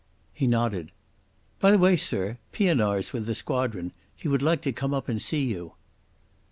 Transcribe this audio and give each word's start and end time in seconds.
He 0.33 0.47
nodded. 0.47 0.91
"By 1.59 1.69
the 1.69 1.77
way, 1.77 1.95
sir, 1.95 2.39
Pienaar's 2.53 3.13
with 3.13 3.27
the 3.27 3.35
squadron. 3.35 3.91
He 4.15 4.27
would 4.27 4.41
like 4.41 4.63
to 4.63 4.71
come 4.73 4.95
up 4.95 5.07
and 5.07 5.21
see 5.21 5.43
you." 5.45 5.75